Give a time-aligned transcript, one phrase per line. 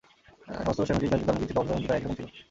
[0.57, 2.27] সমস্ত সেমিটিক জাতিদের ধর্ম কিঞ্চিৎ অবান্তরভেদে প্রায় এক রকমই ছিল।